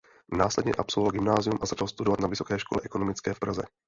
[0.31, 3.63] Následně absolvoval gymnázium a začal studovat na Vysoké škole ekonomické v Praze.